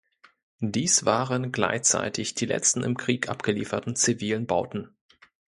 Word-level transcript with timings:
Dies 0.63 1.05
waren 1.05 1.51
gleichzeitig 1.51 2.33
die 2.33 2.47
letzten 2.47 2.81
im 2.81 2.97
Krieg 2.97 3.29
abgelieferten 3.29 3.95
zivilen 3.95 4.47
Bauten. 4.47 4.95